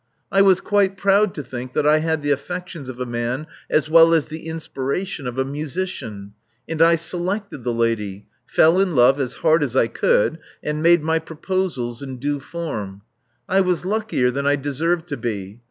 [0.31, 3.87] I was quite proud to think that I had the affections of a man as
[3.87, 6.33] well as the inspiration of a musician;
[6.67, 11.03] and I selected the lady; fell in love as hard as I could; and made
[11.03, 13.03] my proposals in due form.
[13.47, 15.59] I was luckier than I deserved to be.